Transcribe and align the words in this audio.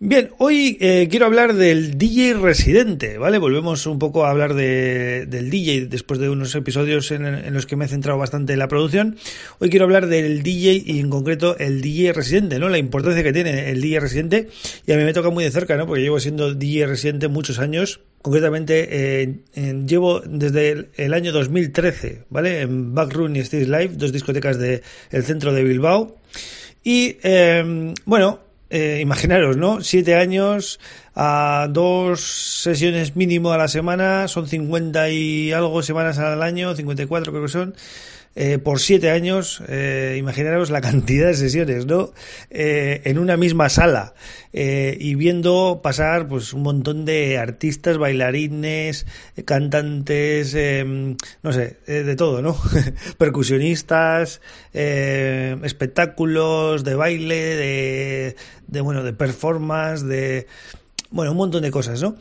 Bien, 0.00 0.30
hoy 0.38 0.78
eh, 0.80 1.08
quiero 1.10 1.26
hablar 1.26 1.54
del 1.54 1.98
DJ 1.98 2.34
residente, 2.34 3.18
¿vale? 3.18 3.38
Volvemos 3.38 3.84
un 3.84 3.98
poco 3.98 4.24
a 4.24 4.30
hablar 4.30 4.54
de, 4.54 5.26
del 5.26 5.50
DJ 5.50 5.86
después 5.86 6.20
de 6.20 6.28
unos 6.28 6.54
episodios 6.54 7.10
en, 7.10 7.52
los 7.52 7.66
que 7.66 7.74
me 7.74 7.86
he 7.86 7.88
centrado 7.88 8.16
bastante 8.16 8.56
la 8.56 8.68
producción. 8.68 9.16
Hoy 9.58 9.70
quiero 9.70 9.86
hablar 9.86 10.06
del 10.06 10.44
DJ 10.44 10.84
y 10.86 11.00
en 11.00 11.10
concreto 11.10 11.58
el 11.58 11.80
DJ 11.80 12.12
residente, 12.12 12.60
¿no? 12.60 12.68
La 12.68 12.78
importancia 12.78 13.24
que 13.24 13.32
tiene 13.32 13.70
el 13.70 13.80
DJ 13.80 13.98
residente 13.98 14.48
y 14.86 14.92
a 14.92 14.96
mí 14.96 15.02
me 15.02 15.12
toca 15.12 15.30
muy 15.30 15.42
de 15.42 15.50
cerca, 15.50 15.76
¿no? 15.76 15.88
Porque 15.88 16.02
llevo 16.02 16.20
siendo 16.20 16.54
DJ 16.54 16.86
residente 16.86 17.26
muchos 17.26 17.58
años. 17.58 17.98
Concretamente, 18.22 19.22
eh, 19.22 19.40
en, 19.56 19.88
llevo 19.88 20.20
desde 20.20 20.70
el, 20.70 20.88
el, 20.96 21.12
año 21.12 21.32
2013, 21.32 22.22
¿vale? 22.30 22.60
En 22.60 22.94
Backroom 22.94 23.34
y 23.34 23.40
Stage 23.40 23.64
Live, 23.64 23.90
dos 23.94 24.12
discotecas 24.12 24.60
del 24.60 24.80
el 25.10 25.24
centro 25.24 25.52
de 25.52 25.64
Bilbao. 25.64 26.18
Y, 26.84 27.16
eh, 27.24 27.92
bueno, 28.04 28.47
eh, 28.70 28.98
imaginaros, 29.00 29.56
¿no? 29.56 29.80
Siete 29.80 30.14
años 30.14 30.78
a 31.14 31.68
dos 31.70 32.20
sesiones 32.20 33.16
mínimo 33.16 33.52
a 33.52 33.58
la 33.58 33.68
semana, 33.68 34.28
son 34.28 34.46
50 34.46 35.10
y 35.10 35.52
algo 35.52 35.82
semanas 35.82 36.18
al 36.18 36.42
año, 36.42 36.74
54 36.74 37.32
creo 37.32 37.44
que 37.44 37.50
son. 37.50 37.74
Eh, 38.40 38.58
por 38.58 38.78
siete 38.78 39.10
años, 39.10 39.60
eh, 39.66 40.14
imaginaros 40.16 40.70
la 40.70 40.80
cantidad 40.88 41.26
de 41.26 41.34
sesiones, 41.34 41.86
¿no? 41.86 42.12
Eh, 42.50 43.02
en 43.04 43.18
una 43.18 43.36
misma 43.36 43.68
sala 43.68 44.14
eh, 44.52 44.96
y 45.00 45.16
viendo 45.16 45.80
pasar 45.82 46.28
pues 46.28 46.52
un 46.52 46.62
montón 46.62 47.04
de 47.04 47.36
artistas, 47.36 47.98
bailarines, 47.98 49.06
cantantes, 49.44 50.54
em, 50.54 51.16
no 51.42 51.52
sé, 51.52 51.78
de 51.88 52.14
todo, 52.14 52.40
¿no? 52.40 52.56
Percusionistas, 53.18 54.40
espectáculos 54.72 56.84
de 56.84 56.94
baile, 56.94 57.56
de, 57.56 58.36
de, 58.68 58.80
bueno, 58.80 59.02
de 59.02 59.14
performance, 59.14 60.06
de, 60.06 60.46
bueno, 61.10 61.32
un 61.32 61.38
montón 61.38 61.62
de 61.62 61.72
cosas, 61.72 62.00
¿no? 62.00 62.14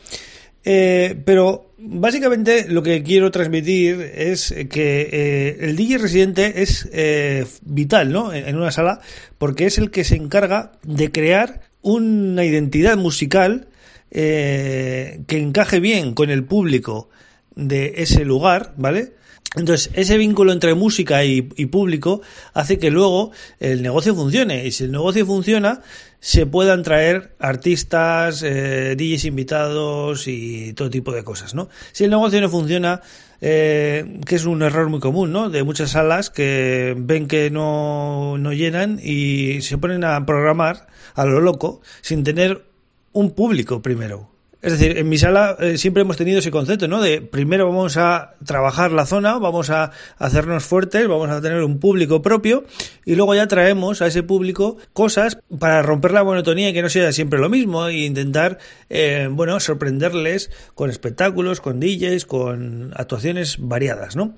Eh, 0.69 1.15
pero 1.23 1.71
básicamente 1.77 2.67
lo 2.67 2.83
que 2.83 3.01
quiero 3.01 3.31
transmitir 3.31 4.01
es 4.01 4.53
que 4.69 5.09
eh, 5.09 5.57
el 5.61 5.77
DJ 5.77 5.97
residente 5.97 6.61
es 6.61 6.89
eh, 6.91 7.47
vital 7.61 8.11
¿no? 8.11 8.33
en 8.33 8.53
una 8.53 8.69
sala 8.71 8.99
porque 9.37 9.65
es 9.65 9.77
el 9.77 9.91
que 9.91 10.03
se 10.03 10.17
encarga 10.17 10.73
de 10.83 11.09
crear 11.09 11.61
una 11.81 12.43
identidad 12.43 12.97
musical 12.97 13.69
que 14.09 15.25
encaje 15.29 15.79
bien 15.79 16.13
con 16.13 16.29
el 16.29 16.43
público 16.43 17.09
de 17.55 17.93
ese 17.97 18.25
lugar, 18.25 18.73
¿vale? 18.75 19.13
Entonces, 19.55 19.89
ese 19.93 20.17
vínculo 20.17 20.51
entre 20.51 20.75
música 20.75 21.23
y, 21.23 21.41
público 21.41 22.21
hace 22.53 22.77
que 22.77 22.91
luego 22.91 23.31
el 23.59 23.81
negocio 23.81 24.13
funcione. 24.13 24.65
Y 24.65 24.71
si 24.71 24.83
el 24.83 24.91
negocio 24.91 25.25
funciona, 25.25 25.81
se 26.19 26.45
puedan 26.45 26.83
traer 26.83 27.35
artistas, 27.39 28.43
eh, 28.43 28.95
DJs 28.97 29.25
invitados 29.25 30.27
y 30.27 30.73
todo 30.73 30.89
tipo 30.89 31.11
de 31.11 31.23
cosas, 31.23 31.55
¿no? 31.55 31.69
Si 31.91 32.03
el 32.03 32.09
negocio 32.09 32.41
no 32.41 32.49
funciona, 32.49 33.01
eh, 33.39 34.19
que 34.25 34.35
es 34.35 34.45
un 34.45 34.61
error 34.61 34.89
muy 34.89 34.99
común, 34.99 35.31
¿no? 35.31 35.49
De 35.49 35.63
muchas 35.63 35.91
salas 35.91 36.29
que 36.29 36.93
ven 36.97 37.27
que 37.27 37.49
no, 37.49 38.37
no 38.37 38.51
llenan 38.51 38.99
y 39.01 39.61
se 39.61 39.77
ponen 39.77 40.03
a 40.03 40.25
programar 40.25 40.87
a 41.15 41.25
lo 41.25 41.39
loco 41.39 41.81
sin 42.01 42.23
tener 42.23 42.65
un 43.13 43.31
público 43.31 43.81
primero. 43.81 44.36
Es 44.61 44.71
decir, 44.71 44.97
en 44.97 45.07
mi 45.07 45.19
sala 45.19 45.55
eh, 45.59 45.77
siempre 45.77 46.01
hemos 46.01 46.17
tenido 46.17 46.39
ese 46.39 46.49
concepto, 46.49 46.87
¿no? 46.87 46.99
De 46.99 47.21
primero 47.21 47.67
vamos 47.67 47.95
a 47.97 48.33
trabajar 48.43 48.91
la 48.91 49.05
zona, 49.05 49.37
vamos 49.37 49.69
a 49.69 49.91
hacernos 50.17 50.63
fuertes, 50.63 51.07
vamos 51.07 51.29
a 51.29 51.41
tener 51.41 51.63
un 51.63 51.79
público 51.79 52.23
propio 52.23 52.65
y 53.05 53.15
luego 53.15 53.35
ya 53.35 53.47
traemos 53.47 54.01
a 54.01 54.07
ese 54.07 54.23
público 54.23 54.77
cosas 54.93 55.37
para 55.59 55.83
romper 55.83 56.11
la 56.11 56.23
monotonía 56.23 56.69
y 56.69 56.73
que 56.73 56.81
no 56.81 56.89
sea 56.89 57.11
siempre 57.11 57.39
lo 57.39 57.49
mismo 57.49 57.87
e 57.87 58.05
intentar, 58.05 58.57
eh, 58.89 59.27
bueno, 59.29 59.59
sorprenderles 59.59 60.49
con 60.73 60.89
espectáculos, 60.89 61.61
con 61.61 61.79
DJs, 61.79 62.25
con 62.25 62.93
actuaciones 62.95 63.57
variadas, 63.59 64.15
¿no? 64.15 64.35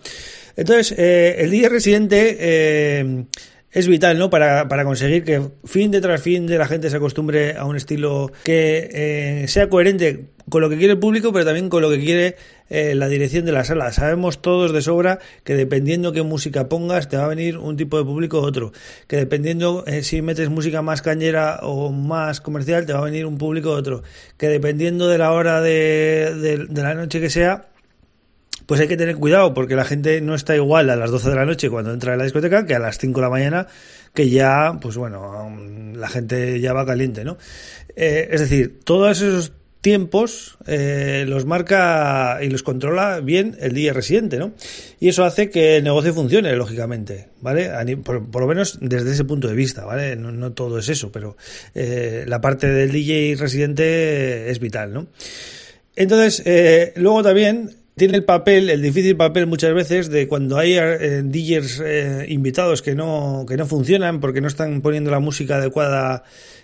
Entonces, 0.57 0.94
eh, 0.97 1.38
el 1.40 1.51
DJ 1.51 1.69
residente 1.69 2.38
eh, 2.40 3.25
es 3.72 3.88
vital, 3.88 4.18
¿no? 4.18 4.30
Para, 4.30 4.68
para, 4.68 4.84
conseguir 4.84 5.24
que 5.24 5.41
fin 5.66 5.91
de 5.91 6.02
tras 6.02 6.22
fin 6.22 6.47
de 6.47 6.57
la 6.57 6.66
gente 6.66 6.90
se 6.90 6.97
acostumbre 6.97 7.56
a 7.56 7.66
un 7.66 7.75
estilo 7.75 8.31
que 8.44 8.90
eh, 8.91 9.47
sea 9.47 9.69
coherente 9.69 10.30
con 10.50 10.62
lo 10.62 10.69
que 10.69 10.78
quiere 10.78 10.94
el 10.94 11.00
público, 11.00 11.31
pero 11.31 11.46
también 11.46 11.69
con 11.69 11.84
lo 11.84 11.90
que 11.91 12.00
quiere 12.00 12.35
eh, 12.69 12.96
la 12.96 13.07
dirección 13.07 13.46
de 13.46 13.52
la 13.52 13.63
sala. 13.63 13.91
Sabemos 13.91 14.41
todos 14.41 14.74
de 14.74 14.81
sobra 14.81 15.19
que 15.44 15.56
dependiendo 15.56 16.12
qué 16.12 16.24
música 16.24 16.68
pongas, 16.68 17.07
te 17.07 17.18
va 17.18 17.25
a 17.25 17.28
venir 17.28 17.57
un 17.57 17.78
tipo 17.78 18.00
de 18.00 18.03
público 18.03 18.40
u 18.40 18.44
otro. 18.44 18.72
Que 19.07 19.18
dependiendo 19.18 19.84
eh, 19.86 20.01
si 20.01 20.24
metes 20.24 20.50
música 20.50 20.81
más 20.81 21.03
cañera 21.03 21.59
o 21.62 21.91
más 21.91 22.41
comercial, 22.41 22.88
te 22.88 22.94
va 22.94 23.00
a 23.00 23.06
venir 23.06 23.28
un 23.28 23.38
público 23.38 23.69
u 23.69 23.74
otro. 23.74 24.01
Que 24.38 24.47
dependiendo 24.47 25.07
de 25.07 25.19
la 25.19 25.31
hora 25.31 25.62
de, 25.62 26.34
de, 26.36 26.66
de 26.68 26.81
la 26.81 26.96
noche 26.96 27.22
que 27.22 27.30
sea, 27.30 27.68
pues 28.69 28.80
hay 28.80 28.88
que 28.88 28.97
tener 28.97 29.16
cuidado 29.16 29.52
porque 29.56 29.75
la 29.75 29.84
gente 29.84 30.22
no 30.22 30.35
está 30.35 30.56
igual 30.56 30.91
a 30.91 30.96
las 30.96 31.09
12 31.09 31.31
de 31.31 31.35
la 31.35 31.44
noche 31.44 31.72
cuando 31.72 31.91
entra 31.91 32.13
en 32.13 32.19
la 32.19 32.25
discoteca 32.25 32.68
que 32.68 32.75
a 32.75 32.80
las 32.80 33.00
5 33.00 33.19
de 33.19 33.25
la 33.25 33.31
mañana 33.31 33.68
que 34.13 34.30
ya, 34.30 34.78
pues 34.80 34.96
bueno, 34.96 35.52
la 35.96 36.07
gente 36.07 36.62
ya 36.62 36.72
va 36.72 36.85
caliente, 36.85 37.24
¿no? 37.24 37.40
Eh, 37.96 38.30
es 38.30 38.41
decir, 38.41 38.80
todos 38.84 39.22
esos 39.22 39.53
tiempos 39.81 40.59
eh, 40.68 41.25
los 41.28 41.46
marca 41.46 42.38
y 42.44 42.50
los 42.52 42.62
controla 42.62 43.22
bien 43.22 43.57
el 43.59 43.74
día 43.74 43.91
residente, 43.91 44.38
¿no? 44.38 44.52
Y 45.00 45.09
eso 45.09 45.25
hace 45.25 45.50
que 45.50 45.78
el 45.78 45.84
negocio 45.84 46.13
funcione, 46.13 46.56
lógicamente, 46.56 47.30
¿vale? 47.41 47.72
Por, 47.97 48.30
por 48.30 48.44
lo 48.44 48.47
menos 48.47 48.78
desde 48.81 49.13
ese 49.13 49.25
punto 49.25 49.47
de 49.47 49.56
vista, 49.56 49.84
¿vale? 49.84 50.16
No, 50.16 50.51
todo 50.51 50.78
es 50.78 50.90
eso, 50.90 51.12
pero 51.12 51.38
eh, 51.74 52.24
la 52.28 52.40
parte 52.40 52.68
del 52.68 52.91
DJ 52.91 53.36
residente 53.36 54.51
es 54.51 54.59
vital, 54.59 54.94
¿no? 54.94 55.07
Entonces, 55.96 56.44
eh, 56.46 56.94
luego 56.96 57.24
también 57.24 57.78
tiene 57.99 58.17
el 58.17 58.23
papel, 58.23 58.69
el 58.69 58.81
difícil 58.81 59.15
papel 59.15 59.45
muchas 59.45 59.73
veces 59.73 60.09
de 60.09 60.27
cuando 60.27 60.57
hay 60.57 60.77
eh, 60.77 61.21
DJs 61.23 61.81
eh, 61.85 62.25
invitados 62.29 62.81
que 62.81 62.95
no, 62.95 63.45
que 63.47 63.57
no 63.57 63.67
funcionan 63.67 64.21
porque 64.21 64.41
no 64.41 64.47
están 64.47 64.81
poniendo 64.81 65.11
la 65.11 65.19
música 65.19 65.57
adecuada 65.57 66.23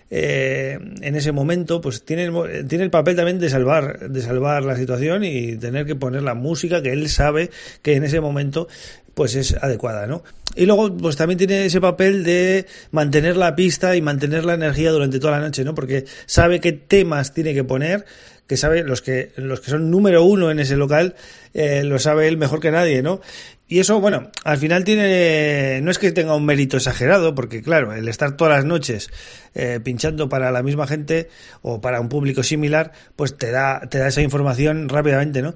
eh, 0.09 0.79
en 1.01 1.15
ese 1.15 1.31
momento, 1.31 1.81
pues 1.81 2.05
tiene, 2.05 2.31
tiene 2.67 2.85
el 2.85 2.89
papel 2.89 3.15
también 3.15 3.37
de 3.37 3.49
salvar, 3.49 4.09
de 4.09 4.21
salvar 4.21 4.63
la 4.63 4.77
situación 4.77 5.23
y 5.23 5.57
tener 5.57 5.85
que 5.85 5.95
poner 5.95 6.23
la 6.23 6.35
música 6.35 6.81
que 6.81 6.93
él 6.93 7.09
sabe 7.09 7.51
que 7.81 7.95
en 7.95 8.05
ese 8.05 8.21
momento 8.21 8.67
pues 9.13 9.35
es 9.35 9.55
adecuada, 9.61 10.07
¿no? 10.07 10.23
Y 10.55 10.65
luego, 10.65 10.95
pues 10.95 11.15
también 11.15 11.37
tiene 11.37 11.65
ese 11.65 11.81
papel 11.81 12.23
de 12.23 12.65
mantener 12.91 13.35
la 13.35 13.55
pista 13.55 13.95
y 13.95 14.01
mantener 14.01 14.45
la 14.45 14.53
energía 14.53 14.91
durante 14.91 15.19
toda 15.19 15.39
la 15.39 15.45
noche, 15.45 15.63
¿no? 15.63 15.73
Porque 15.73 16.05
sabe 16.25 16.59
qué 16.59 16.73
temas 16.73 17.33
tiene 17.33 17.53
que 17.53 17.63
poner, 17.63 18.05
que 18.47 18.57
sabe, 18.57 18.83
los 18.83 19.01
que, 19.01 19.31
los 19.37 19.59
que 19.59 19.71
son 19.71 19.89
número 19.89 20.23
uno 20.23 20.51
en 20.51 20.59
ese 20.59 20.75
local, 20.75 21.15
eh, 21.53 21.83
lo 21.83 21.99
sabe 21.99 22.27
él 22.27 22.37
mejor 22.37 22.59
que 22.59 22.71
nadie, 22.71 23.01
¿no? 23.01 23.21
Y 23.67 23.79
eso, 23.79 23.99
bueno, 23.99 24.29
al 24.43 24.57
final 24.57 24.83
tiene, 24.83 25.79
no 25.81 25.89
es 25.89 25.97
que 25.97 26.11
tenga 26.11 26.35
un 26.35 26.45
mérito 26.45 26.77
exagerado, 26.77 27.33
porque 27.33 27.63
claro, 27.63 27.93
el 27.93 28.07
estar 28.07 28.37
todas 28.37 28.57
las 28.57 28.65
noches 28.65 29.09
eh, 29.55 29.79
pinchando 29.83 30.29
para 30.29 30.51
la 30.51 30.61
misma 30.61 30.85
gente 30.85 31.29
o 31.63 31.81
para 31.81 31.99
un 31.99 32.07
público 32.07 32.43
similar, 32.43 32.91
pues 33.15 33.35
te 33.35 33.49
da, 33.49 33.81
te 33.89 33.97
da 33.97 34.09
esa 34.09 34.21
información 34.21 34.87
rápidamente, 34.87 35.41
¿no? 35.41 35.55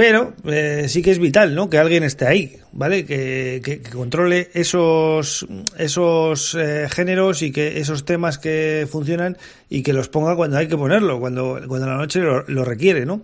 Pero 0.00 0.32
eh, 0.46 0.86
sí 0.88 1.02
que 1.02 1.10
es 1.10 1.18
vital, 1.18 1.54
¿no? 1.54 1.68
Que 1.68 1.76
alguien 1.76 2.04
esté 2.04 2.26
ahí, 2.26 2.56
¿vale? 2.72 3.04
Que, 3.04 3.60
que, 3.62 3.82
que 3.82 3.90
controle 3.90 4.48
esos, 4.54 5.46
esos 5.76 6.54
eh, 6.54 6.88
géneros 6.88 7.42
y 7.42 7.52
que 7.52 7.80
esos 7.80 8.06
temas 8.06 8.38
que 8.38 8.88
funcionan 8.90 9.36
y 9.68 9.82
que 9.82 9.92
los 9.92 10.08
ponga 10.08 10.36
cuando 10.36 10.56
hay 10.56 10.68
que 10.68 10.78
ponerlo, 10.78 11.20
cuando, 11.20 11.60
cuando 11.68 11.86
la 11.86 11.98
noche 11.98 12.20
lo, 12.20 12.44
lo 12.48 12.64
requiere, 12.64 13.04
¿no? 13.04 13.20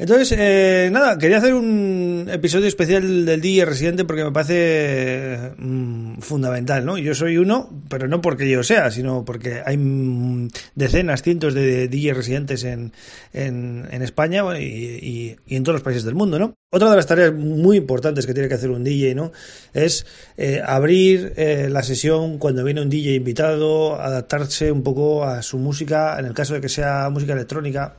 Entonces, 0.00 0.34
eh, 0.38 0.88
nada, 0.90 1.18
quería 1.18 1.36
hacer 1.36 1.52
un 1.52 2.26
episodio 2.32 2.66
especial 2.68 3.26
del 3.26 3.42
DJ 3.42 3.66
residente 3.66 4.06
porque 4.06 4.24
me 4.24 4.32
parece 4.32 5.52
mmm, 5.58 6.20
fundamental, 6.20 6.86
¿no? 6.86 6.96
Yo 6.96 7.14
soy 7.14 7.36
uno, 7.36 7.68
pero 7.90 8.08
no 8.08 8.22
porque 8.22 8.48
yo 8.48 8.62
sea, 8.62 8.90
sino 8.90 9.26
porque 9.26 9.60
hay 9.62 9.76
mmm, 9.76 10.48
decenas, 10.74 11.20
cientos 11.20 11.52
de 11.52 11.86
DJ 11.88 12.14
residentes 12.14 12.64
en, 12.64 12.94
en, 13.34 13.88
en 13.90 14.00
España 14.00 14.42
y, 14.58 14.64
y, 14.64 15.36
y, 15.46 15.56
en 15.56 15.64
todos 15.64 15.74
los 15.74 15.82
países 15.82 16.04
del 16.04 16.14
mundo, 16.14 16.38
¿no? 16.38 16.54
Otra 16.72 16.88
de 16.88 16.96
las 16.96 17.06
tareas 17.06 17.34
muy 17.34 17.76
importantes 17.76 18.26
que 18.26 18.32
tiene 18.32 18.48
que 18.48 18.54
hacer 18.54 18.70
un 18.70 18.82
DJ, 18.82 19.14
¿no? 19.14 19.32
Es 19.74 20.06
eh, 20.38 20.62
abrir 20.64 21.34
eh, 21.36 21.68
la 21.70 21.82
sesión 21.82 22.38
cuando 22.38 22.64
viene 22.64 22.80
un 22.80 22.88
DJ 22.88 23.16
invitado, 23.16 24.00
adaptarse 24.00 24.72
un 24.72 24.82
poco 24.82 25.24
a 25.24 25.42
su 25.42 25.58
música, 25.58 26.18
en 26.18 26.24
el 26.24 26.32
caso 26.32 26.54
de 26.54 26.62
que 26.62 26.70
sea 26.70 27.10
música 27.10 27.34
electrónica, 27.34 27.96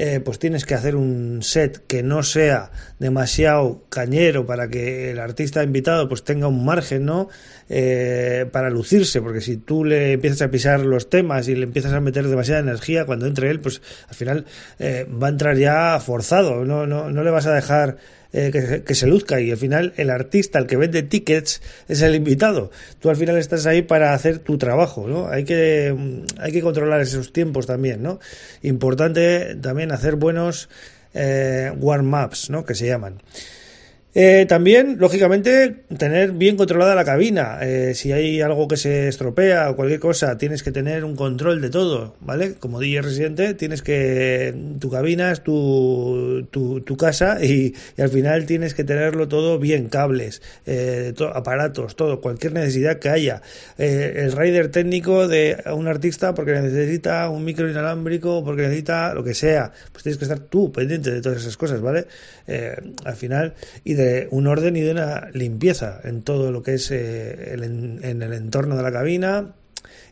eh, 0.00 0.20
pues 0.20 0.38
tienes 0.38 0.64
que 0.64 0.74
hacer 0.74 0.94
un 0.94 1.42
set 1.42 1.84
que 1.88 2.04
no 2.04 2.22
sea 2.22 2.70
demasiado 3.00 3.82
cañero 3.88 4.46
para 4.46 4.68
que 4.68 5.10
el 5.10 5.18
artista 5.18 5.64
invitado 5.64 6.08
pues 6.08 6.22
tenga 6.22 6.46
un 6.46 6.64
margen, 6.64 7.04
¿no? 7.04 7.28
Eh, 7.68 8.46
para 8.52 8.70
lucirse, 8.70 9.20
porque 9.20 9.40
si 9.40 9.56
tú 9.56 9.84
le 9.84 10.12
empiezas 10.12 10.42
a 10.42 10.52
pisar 10.52 10.78
los 10.82 11.10
temas 11.10 11.48
y 11.48 11.56
le 11.56 11.64
empiezas 11.64 11.92
a 11.94 12.00
meter 12.00 12.28
demasiada 12.28 12.60
energía, 12.60 13.06
cuando 13.06 13.26
entre 13.26 13.50
él, 13.50 13.58
pues 13.58 13.82
al 14.08 14.14
final 14.14 14.44
eh, 14.78 15.04
va 15.20 15.26
a 15.26 15.30
entrar 15.30 15.56
ya 15.56 15.98
forzado, 15.98 16.64
no, 16.64 16.86
no, 16.86 17.10
no 17.10 17.24
le 17.24 17.30
vas 17.32 17.46
a 17.46 17.52
dejar 17.52 17.96
eh, 18.32 18.82
que, 18.84 18.94
se 18.94 19.06
luzca 19.06 19.40
y 19.40 19.50
al 19.50 19.56
final 19.56 19.94
el 19.96 20.10
artista, 20.10 20.58
el 20.58 20.66
que 20.66 20.76
vende 20.76 21.02
tickets, 21.02 21.62
es 21.88 22.02
el 22.02 22.14
invitado. 22.14 22.70
Tú 23.00 23.08
al 23.08 23.16
final 23.16 23.38
estás 23.38 23.64
ahí 23.64 23.82
para 23.82 24.12
hacer 24.12 24.38
tu 24.38 24.58
trabajo, 24.58 25.08
¿no? 25.08 25.28
Hay 25.28 25.44
que, 25.44 25.94
mm, 25.96 26.40
hay 26.40 26.52
que 26.52 26.60
controlar 26.60 27.00
esos 27.00 27.32
tiempos 27.32 27.66
también, 27.66 28.02
¿no? 28.02 28.20
Importante 28.62 29.54
también 29.56 29.92
hacer 29.92 30.16
buenos 30.16 30.68
eh, 31.14 31.72
warm-ups, 31.78 32.50
¿no? 32.50 32.64
Que 32.66 32.74
se 32.74 32.86
llaman. 32.86 33.22
Eh, 34.20 34.46
también, 34.48 34.96
lógicamente, 34.98 35.84
tener 35.96 36.32
bien 36.32 36.56
controlada 36.56 36.96
la 36.96 37.04
cabina. 37.04 37.60
Eh, 37.62 37.94
si 37.94 38.10
hay 38.10 38.40
algo 38.40 38.66
que 38.66 38.76
se 38.76 39.06
estropea 39.06 39.70
o 39.70 39.76
cualquier 39.76 40.00
cosa, 40.00 40.36
tienes 40.36 40.64
que 40.64 40.72
tener 40.72 41.04
un 41.04 41.14
control 41.14 41.60
de 41.60 41.70
todo, 41.70 42.16
¿vale? 42.18 42.54
Como 42.54 42.80
DJ 42.80 43.02
residente, 43.02 43.54
tienes 43.54 43.80
que. 43.80 44.52
Tu 44.80 44.90
cabina 44.90 45.30
es 45.30 45.44
tu, 45.44 46.48
tu, 46.50 46.96
casa 46.96 47.38
y, 47.44 47.76
al 47.96 48.08
final 48.08 48.44
tienes 48.44 48.74
que 48.74 48.82
tenerlo 48.82 49.28
todo 49.28 49.60
bien: 49.60 49.88
cables, 49.88 50.42
eh, 50.66 51.14
aparatos, 51.32 51.94
todo, 51.94 52.20
cualquier 52.20 52.54
necesidad 52.54 52.98
que 52.98 53.10
haya. 53.10 53.40
el 53.76 54.32
rider 54.32 54.72
técnico 54.72 55.28
de 55.28 55.62
un 55.72 55.86
artista 55.86 56.34
porque 56.34 56.54
necesita 56.54 57.28
un 57.28 57.44
micro 57.44 57.70
inalámbrico, 57.70 58.44
porque 58.44 58.62
necesita 58.62 59.14
lo 59.14 59.22
que 59.22 59.34
sea, 59.34 59.70
pues 59.92 60.02
tienes 60.02 60.18
que 60.18 60.24
estar 60.24 60.40
tú 60.40 60.72
pendiente 60.72 61.12
de 61.12 61.22
todas 61.22 61.38
esas 61.38 61.56
cosas, 61.56 61.80
¿vale? 61.80 62.06
al 63.04 63.14
final, 63.14 63.52
y 63.84 63.92
de 63.92 64.07
un 64.30 64.46
orden 64.46 64.76
y 64.76 64.80
de 64.80 64.92
una 64.92 65.30
limpieza 65.32 66.00
en 66.04 66.22
todo 66.22 66.52
lo 66.52 66.62
que 66.62 66.74
es 66.74 66.90
eh, 66.90 67.54
en 67.54 68.22
el 68.22 68.32
entorno 68.32 68.76
de 68.76 68.82
la 68.82 68.92
cabina 68.92 69.54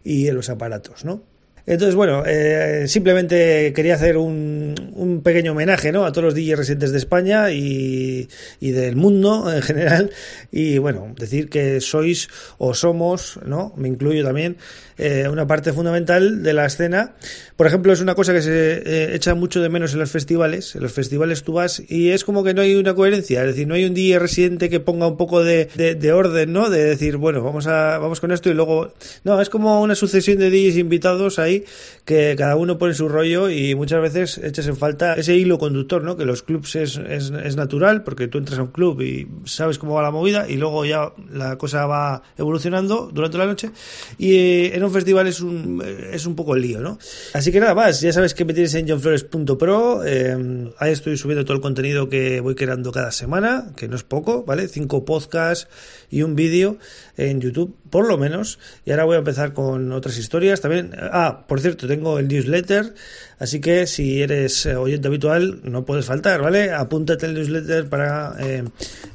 y 0.04 0.28
en 0.28 0.34
los 0.34 0.50
aparatos, 0.50 1.04
¿no? 1.04 1.22
Entonces, 1.66 1.96
bueno, 1.96 2.22
eh, 2.24 2.84
simplemente 2.86 3.72
quería 3.74 3.94
hacer 3.94 4.16
un, 4.16 4.74
un, 4.94 5.20
pequeño 5.22 5.50
homenaje 5.50 5.90
¿no? 5.90 6.04
a 6.04 6.12
todos 6.12 6.26
los 6.26 6.34
DJs 6.34 6.56
residentes 6.58 6.92
de 6.92 6.98
España 6.98 7.50
y, 7.50 8.28
y, 8.60 8.70
del 8.70 8.94
mundo 8.94 9.52
en 9.52 9.62
general. 9.62 10.10
Y 10.52 10.78
bueno, 10.78 11.12
decir 11.18 11.48
que 11.48 11.80
sois 11.80 12.28
o 12.58 12.72
somos, 12.72 13.40
¿no? 13.44 13.72
Me 13.76 13.88
incluyo 13.88 14.24
también, 14.24 14.58
eh, 14.98 15.28
una 15.28 15.46
parte 15.46 15.72
fundamental 15.72 16.44
de 16.44 16.52
la 16.52 16.66
escena. 16.66 17.16
Por 17.56 17.66
ejemplo, 17.66 17.92
es 17.92 18.00
una 18.00 18.14
cosa 18.14 18.32
que 18.32 18.42
se 18.42 18.82
eh, 18.84 19.14
echa 19.14 19.34
mucho 19.34 19.60
de 19.60 19.68
menos 19.68 19.92
en 19.92 19.98
los 19.98 20.10
festivales. 20.10 20.76
En 20.76 20.82
los 20.82 20.92
festivales 20.92 21.42
tú 21.42 21.54
vas 21.54 21.82
y 21.88 22.10
es 22.10 22.24
como 22.24 22.44
que 22.44 22.54
no 22.54 22.62
hay 22.62 22.76
una 22.76 22.94
coherencia. 22.94 23.40
Es 23.40 23.48
decir, 23.48 23.66
no 23.66 23.74
hay 23.74 23.84
un 23.84 23.94
DJ 23.94 24.20
residente 24.20 24.70
que 24.70 24.78
ponga 24.78 25.08
un 25.08 25.16
poco 25.16 25.42
de, 25.42 25.68
de, 25.74 25.96
de 25.96 26.12
orden, 26.12 26.52
¿no? 26.52 26.70
De 26.70 26.84
decir, 26.84 27.16
bueno, 27.16 27.42
vamos, 27.42 27.66
a, 27.66 27.98
vamos 27.98 28.20
con 28.20 28.30
esto 28.30 28.50
y 28.50 28.54
luego. 28.54 28.94
No, 29.24 29.40
es 29.40 29.50
como 29.50 29.82
una 29.82 29.96
sucesión 29.96 30.38
de 30.38 30.48
DJs 30.48 30.76
invitados 30.76 31.38
ahí 31.40 31.55
que 32.04 32.34
cada 32.36 32.56
uno 32.56 32.78
pone 32.78 32.94
su 32.94 33.08
rollo 33.08 33.50
y 33.50 33.74
muchas 33.74 34.00
veces 34.00 34.38
echas 34.38 34.66
en 34.68 34.76
falta 34.76 35.14
ese 35.14 35.36
hilo 35.36 35.58
conductor, 35.58 36.02
¿no? 36.02 36.16
Que 36.16 36.24
los 36.24 36.42
clubs 36.42 36.76
es, 36.76 36.96
es, 36.96 37.30
es, 37.30 37.56
natural 37.56 38.04
porque 38.04 38.28
tú 38.28 38.38
entras 38.38 38.58
a 38.58 38.62
un 38.62 38.68
club 38.68 39.00
y 39.00 39.26
sabes 39.44 39.78
cómo 39.78 39.94
va 39.94 40.02
la 40.02 40.10
movida 40.10 40.48
y 40.48 40.56
luego 40.56 40.84
ya 40.84 41.12
la 41.32 41.58
cosa 41.58 41.86
va 41.86 42.22
evolucionando 42.36 43.10
durante 43.12 43.38
la 43.38 43.46
noche 43.46 43.70
y 44.18 44.34
eh, 44.34 44.76
en 44.76 44.84
un 44.84 44.92
festival 44.92 45.26
es 45.26 45.40
un, 45.40 45.82
es 46.12 46.26
un 46.26 46.36
poco 46.36 46.54
el 46.54 46.62
lío, 46.62 46.80
¿no? 46.80 46.98
Así 47.34 47.50
que 47.50 47.60
nada 47.60 47.74
más, 47.74 48.00
ya 48.00 48.12
sabes 48.12 48.34
que 48.34 48.44
me 48.44 48.54
tienes 48.54 48.74
en 48.74 48.88
johnflores.pro, 48.88 50.04
eh, 50.04 50.72
ahí 50.78 50.92
estoy 50.92 51.16
subiendo 51.16 51.44
todo 51.44 51.56
el 51.56 51.62
contenido 51.62 52.08
que 52.08 52.40
voy 52.40 52.54
creando 52.54 52.92
cada 52.92 53.10
semana, 53.12 53.72
que 53.76 53.88
no 53.88 53.96
es 53.96 54.04
poco, 54.04 54.44
¿vale? 54.44 54.68
Cinco 54.68 55.04
podcasts 55.04 55.68
y 56.10 56.22
un 56.22 56.36
vídeo 56.36 56.78
en 57.16 57.40
YouTube, 57.40 57.74
por 57.90 58.06
lo 58.08 58.18
menos, 58.18 58.58
y 58.84 58.90
ahora 58.90 59.04
voy 59.04 59.16
a 59.16 59.18
empezar 59.18 59.52
con 59.52 59.92
otras 59.92 60.18
historias 60.18 60.60
también. 60.60 60.92
Ah, 60.98 61.44
por 61.46 61.60
cierto, 61.60 61.86
tengo 61.86 62.18
el 62.18 62.28
newsletter, 62.28 62.94
así 63.38 63.60
que 63.60 63.86
si 63.86 64.22
eres 64.22 64.66
eh, 64.66 64.76
oyente 64.76 65.08
habitual, 65.08 65.60
no 65.64 65.84
puedes 65.84 66.06
faltar, 66.06 66.42
¿vale? 66.42 66.72
Apúntate 66.72 67.26
el 67.26 67.34
newsletter 67.34 67.88
para 67.88 68.34
eh, 68.40 68.64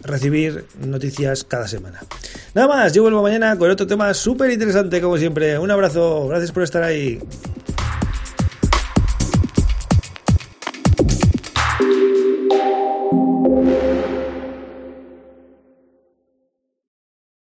recibir 0.04 0.66
noticias 0.80 1.44
cada 1.44 1.68
semana. 1.68 2.02
Nada 2.54 2.68
más, 2.68 2.94
yo 2.94 3.04
vuelvo 3.04 3.22
mañana 3.22 3.58
con 3.58 3.70
otro 3.70 3.88
tema 3.88 4.14
súper 4.14 4.52
interesante, 4.52 5.02
como 5.02 5.18
siempre. 5.18 5.58
Un 5.58 5.72
abrazo, 5.72 6.28
gracias 6.28 6.52
por 6.52 6.64
estar 6.64 6.84
ahí. 6.84 7.20